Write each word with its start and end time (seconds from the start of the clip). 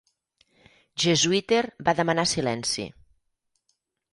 Jesuiter 1.03 1.59
va 1.89 1.95
demanar 2.01 2.27
silenci. 2.33 2.89